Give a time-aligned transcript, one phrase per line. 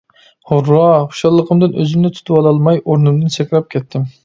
[0.51, 0.79] ھۇررا!
[1.11, 4.13] خۇشاللىقىمدىن ئۆزۈمنى تۇتۇۋالالماي ئورنۇمدىن سەكرەپ كەتتىم.